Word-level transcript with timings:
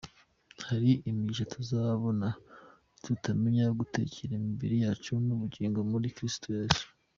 Hari 0.67 0.91
imigisha 1.09 1.49
tutazabona 1.51 2.27
nitutamenya 2.91 3.65
gutegekera 3.79 4.31
imibiri 4.39 4.75
yacu 4.85 5.11
n’ubugingo 5.25 5.79
muri 5.91 6.07
Kristo 6.17 6.47
Yesu. 6.57 6.85